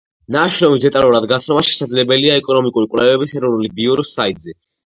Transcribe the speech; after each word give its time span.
ნაშრომის 0.35 0.81
დეტალურად 0.85 1.27
გაცნობა 1.33 1.63
შესაძლებელია 1.69 2.39
ეკონომიკური 2.43 2.91
კვლევების 2.95 3.37
ეროვნული 3.41 3.73
ბიუროს 3.77 4.19
საიტზე. 4.21 4.61